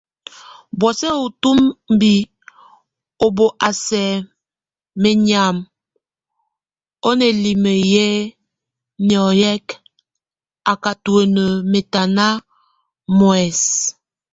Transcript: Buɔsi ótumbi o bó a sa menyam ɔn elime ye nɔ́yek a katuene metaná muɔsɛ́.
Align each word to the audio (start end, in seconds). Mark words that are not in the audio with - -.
Buɔsi 0.79 1.07
ótumbi 1.25 2.13
o 3.25 3.27
bó 3.35 3.45
a 3.67 3.69
sa 3.85 4.03
menyam 5.01 5.55
ɔn 7.09 7.19
elime 7.29 7.73
ye 7.93 8.07
nɔ́yek 9.07 9.67
a 10.71 10.73
katuene 10.83 11.43
metaná 11.71 12.27
muɔsɛ́. 13.17 13.93